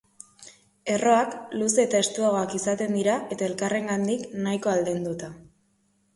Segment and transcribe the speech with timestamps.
[0.93, 5.33] Erroak luze eta estuagoak izaten dira, eta elkarrengandik nahiko aldenduta.